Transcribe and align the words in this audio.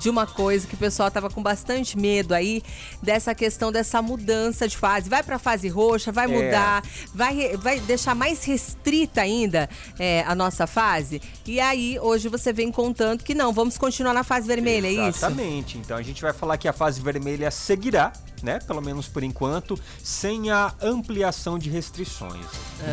de 0.00 0.08
uma 0.08 0.26
coisa 0.26 0.66
que 0.66 0.74
o 0.74 0.78
pessoal 0.78 1.10
tava 1.10 1.28
com 1.30 1.42
bastante 1.42 1.98
medo 1.98 2.32
aí, 2.34 2.62
dessa 3.02 3.34
questão 3.34 3.70
dessa 3.70 4.00
mudança 4.00 4.66
de 4.66 4.76
fase. 4.76 5.08
Vai 5.08 5.22
pra 5.22 5.38
fase 5.38 5.68
roxa, 5.68 6.10
vai 6.10 6.24
É. 6.24 6.28
mudar, 6.28 6.82
vai, 7.14 7.56
vai 7.56 7.78
deixar 7.80 8.14
mais 8.14 8.44
restrita 8.44 9.20
ainda 9.20 9.68
é, 9.98 10.24
a 10.26 10.34
nossa 10.34 10.66
fase. 10.66 11.20
E 11.46 11.60
aí, 11.60 11.98
hoje 12.00 12.28
você 12.28 12.52
vem 12.52 12.72
contando 12.72 13.22
que 13.22 13.34
não, 13.34 13.52
vamos 13.52 13.76
continuar 13.76 14.14
na 14.14 14.24
fase 14.24 14.46
vermelha, 14.46 14.86
é 14.86 14.92
isso? 14.92 15.18
Exatamente. 15.18 15.78
Então 15.78 15.96
a 15.96 16.02
gente 16.02 16.22
vai 16.22 16.32
falar 16.32 16.56
que 16.56 16.66
a 16.66 16.72
fase 16.72 17.00
vermelha 17.00 17.50
seguirá, 17.50 18.12
né? 18.42 18.58
Pelo 18.60 18.80
menos 18.80 19.06
por 19.08 19.22
enquanto, 19.22 19.78
sem 20.02 20.50
a 20.50 20.72
ampliação 20.82 21.58
de 21.58 21.68
restrições. 21.70 22.44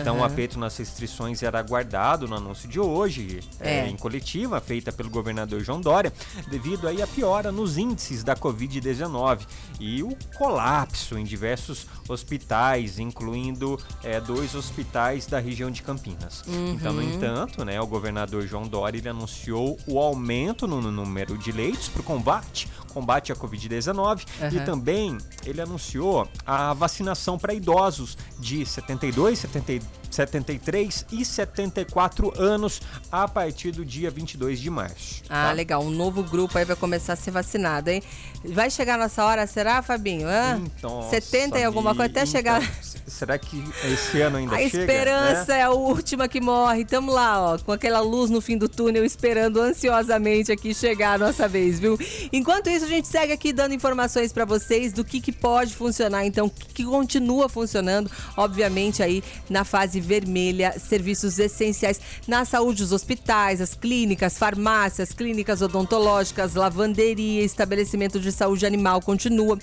Então 0.02 0.20
o 0.20 0.24
aperto 0.24 0.60
nas 0.60 0.76
restrições 0.78 1.44
era 1.44 1.60
aguardado 1.60 2.28
no 2.28 2.36
anúncio 2.36 2.68
de 2.68 2.80
hoje, 2.80 3.40
é, 3.60 3.80
É. 3.80 3.88
em 3.88 3.96
coletiva, 3.98 4.60
feita 4.60 4.92
pelo 4.92 5.10
governador 5.10 5.62
João 5.62 5.80
Dória, 5.82 6.12
devido 6.50 6.88
aí 6.88 7.02
à 7.02 7.08
piora 7.08 7.52
nos 7.52 7.78
índices 7.78 8.24
da 8.24 8.36
Covid-19 8.36 9.46
e 9.80 10.04
o 10.04 10.16
colapso 10.38 11.18
em 11.18 11.24
diversos 11.24 11.88
hospitais, 12.08 13.00
incluindo 13.00 13.80
é, 14.04 14.20
dois 14.20 14.56
hospitais 14.56 15.26
da 15.28 15.40
região 15.40 15.70
de 15.72 15.82
Campinas. 15.82 16.44
Então, 16.48 16.94
no 16.94 17.02
entanto, 17.04 17.64
né, 17.64 17.80
o 17.82 17.88
governador 17.88 18.46
João 18.48 18.68
Dória 18.68 18.98
ele 18.98 19.10
anunciou 19.10 19.78
o 19.88 20.00
aumento 20.00 20.68
no 20.68 20.82
número 20.92 21.38
de 21.38 21.52
leitos 21.52 21.90
para 21.90 22.02
o 22.02 22.04
combate, 22.04 22.68
combate 22.98 23.32
à 23.32 23.36
Covid-19 23.36 24.26
e 24.52 24.58
Aham. 24.58 24.66
também 24.66 25.18
ele 25.46 25.62
anunciou 25.62 26.28
a 26.44 26.74
vacinação 26.74 27.38
para 27.38 27.54
idosos 27.54 28.18
de 28.40 28.66
72, 28.66 29.38
70, 29.38 29.86
73 30.10 31.06
e 31.12 31.24
74 31.24 32.34
anos 32.42 32.82
a 33.12 33.28
partir 33.28 33.72
do 33.72 33.86
dia 33.86 34.10
22 34.10 34.60
de 34.60 34.70
março. 34.72 35.22
Ah, 35.30 35.48
tá? 35.48 35.52
legal. 35.52 35.84
Um 35.84 35.92
novo 35.92 36.24
grupo 36.24 36.58
aí 36.58 36.66
vai 36.66 36.76
começar 36.76 37.14
a 37.14 37.16
ser 37.16 37.30
vacinado, 37.30 37.92
hein? 37.92 38.02
Vai 38.44 38.72
chegar 38.72 38.98
nessa 38.98 39.24
hora, 39.24 39.46
será, 39.46 39.84
Fabinho? 39.84 40.28
Hã? 40.28 40.60
Então, 40.78 41.08
70 41.08 41.60
e 41.60 41.64
alguma 41.64 41.94
coisa, 41.94 42.10
até 42.10 42.22
então, 42.22 42.32
chegar. 42.32 42.62
Será 43.08 43.38
que 43.40 43.64
esse 43.86 44.20
ano 44.20 44.36
ainda 44.36 44.54
A 44.54 44.58
chega? 44.58 44.80
esperança 44.80 45.54
né? 45.54 45.60
é 45.60 45.64
a 45.64 45.72
última 45.72 46.28
que 46.28 46.42
morre. 46.42 46.84
Tamo 46.84 47.10
lá, 47.10 47.54
ó, 47.54 47.58
com 47.58 47.72
aquela 47.72 48.02
luz 48.02 48.30
no 48.30 48.42
fim 48.42 48.58
do 48.58 48.68
túnel, 48.68 49.06
esperando 49.06 49.62
ansiosamente 49.62 50.52
aqui 50.52 50.74
chegar 50.74 51.14
a 51.14 51.18
nossa 51.18 51.48
vez, 51.48 51.80
viu? 51.80 51.98
Enquanto 52.34 52.70
isso, 52.70 52.84
a 52.84 52.90
gente 52.90 53.08
segue 53.08 53.32
aqui 53.32 53.54
dando 53.54 53.74
informações 53.74 54.34
pra 54.34 54.44
vocês 54.44 54.92
do 54.92 55.06
que, 55.06 55.22
que 55.22 55.32
pode 55.32 55.74
funcionar, 55.74 56.26
então, 56.26 56.48
o 56.48 56.50
que, 56.50 56.66
que 56.74 56.84
continua 56.84 57.48
funcionando, 57.48 58.12
obviamente, 58.36 59.02
aí 59.02 59.24
na 59.50 59.64
fase 59.64 60.02
vermelha, 60.02 60.78
serviços 60.78 61.40
essenciais 61.40 62.02
na 62.28 62.44
saúde, 62.44 62.84
os 62.84 62.92
hospitais, 62.92 63.62
as 63.62 63.74
clínicas, 63.74 64.38
farmácias, 64.38 65.14
clínicas 65.14 65.62
odontológicas, 65.62 66.56
lavanderia, 66.56 67.42
estabelecimento 67.42 68.20
de 68.20 68.34
saúde 68.34 68.66
animal 68.66 69.02
continua. 69.02 69.58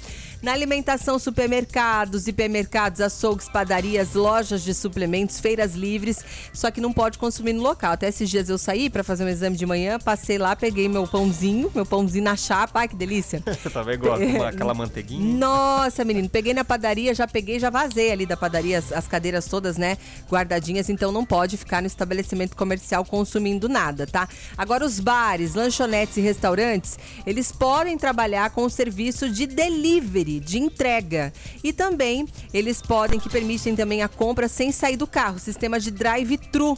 Na 0.44 0.52
alimentação, 0.52 1.18
supermercados, 1.18 2.28
hipermercados, 2.28 3.00
açougues, 3.00 3.48
padarias, 3.48 4.12
lojas 4.12 4.62
de 4.62 4.74
suplementos, 4.74 5.40
feiras 5.40 5.74
livres, 5.74 6.22
só 6.52 6.70
que 6.70 6.82
não 6.82 6.92
pode 6.92 7.16
consumir 7.16 7.54
no 7.54 7.62
local. 7.62 7.92
Até 7.92 8.08
esses 8.08 8.28
dias 8.28 8.50
eu 8.50 8.58
saí 8.58 8.90
pra 8.90 9.02
fazer 9.02 9.24
um 9.24 9.28
exame 9.28 9.56
de 9.56 9.64
manhã, 9.64 9.98
passei 9.98 10.36
lá, 10.36 10.54
peguei 10.54 10.86
meu 10.86 11.06
pãozinho, 11.06 11.72
meu 11.74 11.86
pãozinho 11.86 12.24
na 12.24 12.36
chapa, 12.36 12.80
ai 12.80 12.88
que 12.88 12.94
delícia. 12.94 13.42
Tava 13.72 13.94
igual 13.94 14.18
com 14.18 14.42
aquela 14.42 14.74
manteiguinha. 14.74 15.34
Nossa, 15.34 16.04
menino, 16.04 16.28
peguei 16.28 16.52
na 16.52 16.62
padaria, 16.62 17.14
já 17.14 17.26
peguei, 17.26 17.58
já 17.58 17.70
vazei 17.70 18.12
ali 18.12 18.26
da 18.26 18.36
padaria, 18.36 18.80
as, 18.80 18.92
as 18.92 19.06
cadeiras 19.06 19.46
todas, 19.46 19.78
né, 19.78 19.96
guardadinhas, 20.28 20.90
então 20.90 21.10
não 21.10 21.24
pode 21.24 21.56
ficar 21.56 21.80
no 21.80 21.86
estabelecimento 21.86 22.54
comercial 22.54 23.02
consumindo 23.02 23.66
nada, 23.66 24.06
tá? 24.06 24.28
Agora 24.58 24.84
os 24.84 25.00
bares, 25.00 25.54
lanchonetes 25.54 26.18
e 26.18 26.20
restaurantes, 26.20 26.98
eles 27.26 27.50
podem 27.50 27.96
trabalhar 27.96 28.50
com 28.50 28.64
o 28.64 28.68
serviço 28.68 29.30
de 29.30 29.46
delivery, 29.46 30.33
de 30.40 30.58
entrega. 30.58 31.32
E 31.62 31.72
também 31.72 32.26
eles 32.52 32.80
podem, 32.82 33.18
que 33.20 33.28
permitem 33.28 33.74
também 33.76 34.02
a 34.02 34.08
compra 34.08 34.48
sem 34.48 34.70
sair 34.72 34.96
do 34.96 35.06
carro, 35.06 35.38
sistema 35.38 35.78
de 35.80 35.90
drive-thru 35.90 36.76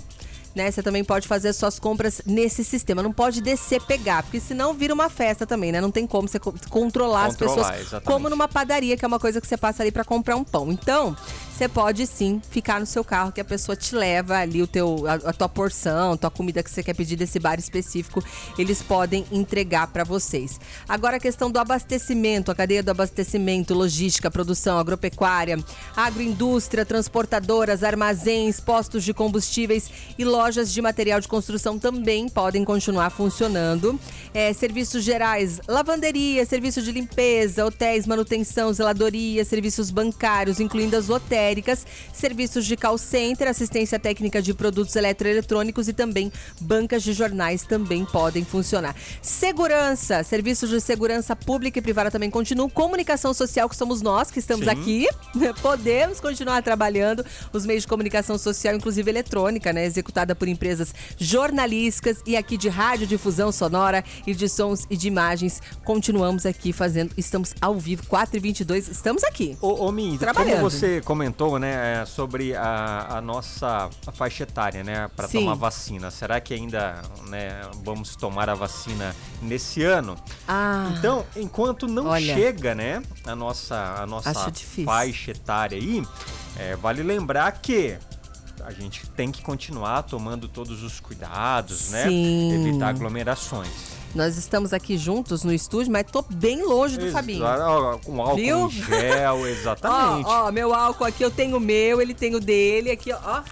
né? 0.55 0.71
Você 0.71 0.83
também 0.83 1.05
pode 1.05 1.29
fazer 1.29 1.53
suas 1.53 1.79
compras 1.79 2.23
nesse 2.25 2.65
sistema. 2.65 3.03
Não 3.03 3.13
pode 3.13 3.43
descer 3.43 3.79
pegar, 3.83 4.23
porque 4.23 4.41
senão 4.41 4.73
vira 4.73 4.95
uma 4.95 5.11
festa 5.11 5.47
também, 5.47 5.71
né? 5.71 5.83
Não 5.83 5.91
tem 5.91 6.07
como 6.07 6.27
você 6.27 6.39
co- 6.39 6.55
controlar, 6.71 7.27
as 7.27 7.37
Controlar, 7.37 7.57
pessoas. 7.73 7.81
exatamente. 7.89 8.07
Como 8.07 8.31
numa 8.31 8.49
padaria, 8.49 8.97
que 8.97 9.05
é 9.05 9.09
uma 9.09 9.19
coisa 9.21 9.39
que 9.39 9.47
você 9.47 9.59
passa 9.59 9.83
ali 9.83 9.93
para 9.93 10.03
comprar 10.03 10.35
um 10.35 10.43
pão. 10.43 10.73
Então, 10.73 11.15
você 11.57 11.71
pode 11.71 12.07
sim 12.07 12.39
ficar 12.51 12.79
no 12.79 12.85
seu 12.85 13.03
carro, 13.03 13.33
que 13.33 13.41
a 13.41 13.45
pessoa 13.45 13.75
te 13.75 13.95
leva 13.95 14.37
ali 14.37 14.61
o 14.61 14.67
teu, 14.67 15.07
a, 15.07 15.15
a 15.15 15.33
tua 15.33 15.49
porção, 15.49 16.13
a 16.13 16.17
tua 16.19 16.31
comida 16.31 16.63
que 16.63 16.71
você 16.71 16.83
quer 16.83 16.93
pedir 16.93 17.17
desse 17.17 17.39
bar 17.39 17.59
específico. 17.59 18.23
Eles 18.59 18.83
podem 18.83 19.25
entregar 19.33 19.87
para 19.87 20.05
vocês. 20.05 20.61
Agora 20.87 21.17
a 21.17 21.21
questão 21.21 21.51
do 21.51 21.59
abastecimento, 21.59 22.51
a 22.51 22.55
cadeia 22.55 22.83
do 22.83 22.91
abastecimento, 22.91 23.73
logística, 23.73 24.31
produção, 24.31 24.79
agropecuária, 24.79 25.59
agroindústria, 25.97 26.85
transportadoras, 26.85 27.83
armazéns, 27.83 28.61
postos 28.61 29.03
de 29.03 29.15
combustíveis 29.15 29.91
e 30.19 30.27
lojas 30.27 30.71
de 30.71 30.83
material 30.83 31.23
de 31.23 31.29
construção 31.29 31.79
também 31.79 32.29
podem 32.29 32.67
continuar 32.67 33.09
funcionando. 33.09 33.99
É, 34.35 34.53
serviços 34.53 35.03
gerais, 35.03 35.59
lavanderia, 35.67 36.45
serviço 36.45 36.83
de 36.83 36.93
limpeza, 36.93 37.65
hotéis, 37.65 38.07
manutenção, 38.07 38.71
zeladoria, 38.75 39.43
serviços 39.43 39.91
bancários, 39.91 40.61
incluindo 40.61 40.95
as 40.95 41.09
lotéricas, 41.47 41.87
serviços 42.13 42.67
de 42.67 42.77
call 42.77 42.99
center, 42.99 43.49
assistência 43.49 43.99
técnica 43.99 44.43
de 44.43 44.53
produtos 44.53 44.97
eletroeletrônicos 44.97 45.89
e 45.89 45.93
também 45.93 46.33
bancas 46.61 47.03
de 47.03 47.13
jornais 47.13 47.63
também 47.63 48.05
podem 48.05 48.45
funcionar. 48.45 48.95
Segurança, 49.23 50.23
serviços 50.25 50.69
de 50.71 50.81
segurança 50.81 51.37
pública 51.37 51.79
e 51.79 51.83
privada 51.83 52.11
também 52.11 52.31
continuam. 52.31 52.69
Comunicação 52.69 53.33
social, 53.33 53.69
que 53.69 53.77
somos 53.77 54.03
nós 54.03 54.31
que 54.31 54.39
estamos 54.39 54.65
Sim. 54.65 54.71
aqui, 54.71 55.09
podemos 55.63 56.21
continuar 56.21 56.63
trabalhando. 56.63 57.25
Os 57.53 57.65
meios 57.65 57.83
de 57.83 57.89
comunicação 57.89 58.37
social, 58.37 58.75
inclusive 58.75 59.09
eletrônica, 59.09 59.73
né? 59.73 59.85
Executada 59.85 60.35
por 60.35 60.49
empresas 60.49 60.95
jornalísticas 61.17 62.19
e 62.27 62.37
aqui 62.37 62.57
de 62.57 62.69
rádio, 62.69 63.07
sonora 63.53 64.05
e 64.27 64.35
de 64.35 64.49
sons 64.49 64.87
e 64.91 64.97
de 64.97 65.07
imagens. 65.07 65.61
Continuamos 65.85 66.45
aqui 66.45 66.73
fazendo, 66.73 67.13
estamos 67.17 67.55
ao 67.61 67.75
vivo, 67.79 68.07
4 68.07 68.37
e 68.37 68.41
22 68.41 68.89
estamos 68.89 69.23
aqui. 69.25 69.57
Ô, 69.61 69.87
ô 69.87 69.93
Mi, 69.93 70.17
como 70.17 70.19
Trabalhando. 70.19 70.63
você 70.63 71.01
comentou, 71.03 71.36
né, 71.59 72.03
é, 72.03 72.07
sobre 72.07 72.55
a, 72.57 73.07
a 73.19 73.21
nossa 73.21 73.91
faixa 74.13 74.43
etária, 74.45 74.83
né, 74.83 75.09
para 75.15 75.29
tomar 75.29 75.55
vacina, 75.55 76.11
será 76.11 76.41
que 76.41 76.55
ainda, 76.55 77.03
né, 77.29 77.61
vamos 77.85 78.17
tomar 78.17 78.49
a 78.49 78.55
vacina 78.55 79.15
nesse 79.43 79.83
ano? 79.83 80.17
Ah, 80.49 80.93
Então, 80.99 81.25
enquanto 81.37 81.87
não 81.87 82.07
Olha. 82.07 82.35
chega, 82.35 82.75
né, 82.75 83.03
a 83.25 83.37
nossa, 83.37 83.77
a 83.99 84.07
nossa 84.07 84.33
faixa 84.85 85.31
etária 85.31 85.77
aí, 85.79 86.03
é, 86.59 86.75
vale 86.77 87.03
lembrar 87.03 87.53
que 87.53 87.99
a 88.65 88.73
gente 88.73 89.07
tem 89.11 89.31
que 89.31 89.43
continuar 89.43 90.03
tomando 90.03 90.49
todos 90.49 90.83
os 90.83 90.99
cuidados, 91.01 91.91
né, 91.91 92.05
Sim. 92.09 92.53
evitar 92.69 92.89
aglomerações. 92.89 93.96
Nós 94.15 94.37
estamos 94.39 94.73
aqui 94.73 94.97
juntos 94.97 95.43
no 95.45 95.53
estúdio, 95.53 95.93
mas 95.93 96.05
tô 96.11 96.23
bem 96.23 96.63
longe 96.65 96.97
do 96.97 97.07
Exa- 97.07 97.13
Fabinho. 97.19 97.45
ó, 97.45 97.99
Com 97.99 98.21
álcool 98.23 98.37
Viu? 98.37 98.67
em 98.67 98.71
gel, 98.71 99.47
exatamente. 99.49 100.27
Ó, 100.27 100.49
ó, 100.49 100.53
meu 100.53 100.73
álcool 100.75 101.05
aqui, 101.05 101.23
eu 101.23 101.31
tenho 101.31 101.57
o 101.59 101.61
meu, 101.61 102.01
ele 102.01 102.15
tem 102.15 102.35
o 102.35 102.41
dele, 102.41 102.91
aqui, 102.91 103.13
ó. 103.13 103.43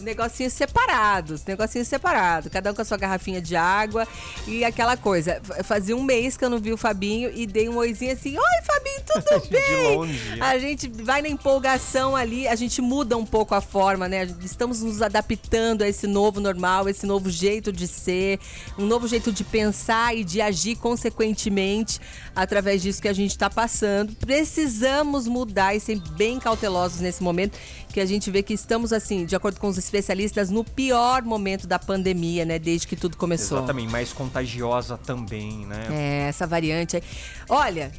Negocinhos 0.00 0.52
separados, 0.52 1.44
negocinhos 1.44 1.86
separados, 1.86 2.50
cada 2.50 2.72
um 2.72 2.74
com 2.74 2.82
a 2.82 2.84
sua 2.84 2.96
garrafinha 2.96 3.40
de 3.40 3.54
água 3.54 4.06
e 4.48 4.64
aquela 4.64 4.96
coisa. 4.96 5.40
Fazia 5.62 5.96
um 5.96 6.02
mês 6.02 6.36
que 6.36 6.44
eu 6.44 6.50
não 6.50 6.58
vi 6.58 6.72
o 6.72 6.76
Fabinho 6.76 7.30
e 7.32 7.46
dei 7.46 7.68
um 7.68 7.76
oizinho 7.76 8.12
assim: 8.12 8.36
Oi, 8.36 8.62
Fabinho, 8.64 9.00
tudo 9.12 9.42
De 9.44 9.50
bem? 9.50 9.96
longe. 9.96 10.40
A 10.40 10.58
gente 10.58 10.88
vai 10.88 11.22
na 11.22 11.28
empolgação 11.28 12.16
ali, 12.16 12.46
a 12.48 12.54
gente 12.54 12.80
muda 12.80 13.16
um 13.16 13.26
pouco 13.26 13.54
a 13.54 13.60
forma, 13.60 14.08
né? 14.08 14.24
Estamos 14.42 14.82
nos 14.82 15.02
adaptando 15.02 15.82
a 15.82 15.88
esse 15.88 16.06
novo 16.06 16.40
normal, 16.40 16.88
esse 16.88 17.06
novo 17.06 17.30
jeito 17.30 17.72
de 17.72 17.86
ser, 17.86 18.38
um 18.78 18.86
novo 18.86 19.06
jeito 19.06 19.32
de 19.32 19.44
pensar 19.44 20.16
e 20.16 20.24
de 20.24 20.40
agir 20.40 20.76
consequentemente 20.76 22.00
através 22.34 22.82
disso 22.82 23.00
que 23.00 23.08
a 23.08 23.12
gente 23.12 23.30
está 23.30 23.50
passando. 23.50 24.14
Precisamos 24.16 25.26
mudar 25.26 25.74
e 25.74 25.80
ser 25.80 25.98
bem 26.16 26.38
cautelosos 26.38 27.00
nesse 27.00 27.22
momento, 27.22 27.58
que 27.92 28.00
a 28.00 28.06
gente 28.06 28.30
vê 28.30 28.42
que 28.42 28.54
estamos, 28.54 28.92
assim, 28.92 29.26
de 29.26 29.36
acordo 29.36 29.60
com 29.60 29.68
os 29.68 29.76
especialistas, 29.78 30.50
no 30.50 30.64
pior 30.64 31.22
momento 31.22 31.66
da 31.66 31.78
pandemia, 31.78 32.44
né? 32.44 32.58
Desde 32.58 32.86
que 32.86 32.96
tudo 32.96 33.16
começou. 33.16 33.58
Exatamente, 33.58 33.90
mais 33.90 34.12
contagiosa 34.12 34.96
também, 34.98 35.66
né? 35.66 35.86
É, 35.90 36.28
essa 36.28 36.46
variante 36.46 36.96
aí. 36.96 37.02
Olha, 37.48 37.92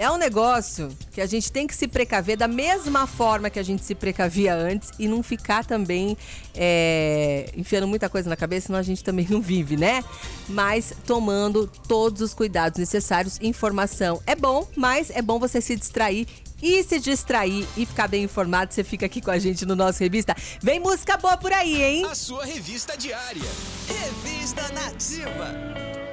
é 0.00 0.10
um 0.10 0.16
negócio 0.16 0.88
que 1.12 1.20
a 1.20 1.26
gente 1.26 1.52
tem 1.52 1.66
que 1.66 1.76
se 1.76 1.86
precaver 1.86 2.34
da 2.34 2.48
mesma 2.48 3.06
forma 3.06 3.50
que 3.50 3.58
a 3.58 3.62
gente 3.62 3.84
se 3.84 3.94
precavia 3.94 4.54
antes 4.54 4.88
e 4.98 5.06
não 5.06 5.22
ficar 5.22 5.62
também 5.62 6.16
é, 6.54 7.50
enfiando 7.54 7.86
muita 7.86 8.08
coisa 8.08 8.26
na 8.26 8.34
cabeça, 8.34 8.68
senão 8.68 8.78
a 8.78 8.82
gente 8.82 9.04
também 9.04 9.26
não 9.28 9.42
vive, 9.42 9.76
né? 9.76 10.02
Mas 10.48 10.94
tomando 11.06 11.66
todos 11.86 12.22
os 12.22 12.32
cuidados 12.32 12.78
necessários. 12.78 13.38
Informação 13.42 14.22
é 14.26 14.34
bom, 14.34 14.66
mas 14.74 15.10
é 15.10 15.20
bom 15.20 15.38
você 15.38 15.60
se 15.60 15.76
distrair. 15.76 16.26
E 16.62 16.82
se 16.82 16.98
distrair 16.98 17.66
e 17.76 17.84
ficar 17.84 18.08
bem 18.08 18.24
informado, 18.24 18.72
você 18.72 18.82
fica 18.82 19.04
aqui 19.04 19.20
com 19.20 19.30
a 19.30 19.38
gente 19.38 19.66
no 19.66 19.76
nosso 19.76 20.00
revista. 20.00 20.34
Vem 20.62 20.80
música 20.80 21.18
boa 21.18 21.36
por 21.36 21.52
aí, 21.52 21.82
hein? 21.82 22.06
A 22.06 22.14
sua 22.14 22.46
revista 22.46 22.96
diária. 22.96 23.42
Revista 23.86 24.62
Nativa. 24.72 26.10